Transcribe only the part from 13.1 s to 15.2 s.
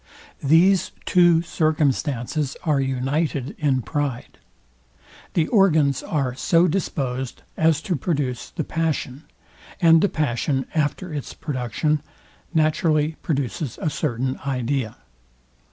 produces a certain idea.